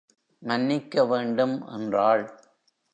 மன்னிக்க 0.43 1.05
வேண்டும் 1.05 1.67
என்றாள். 1.67 2.39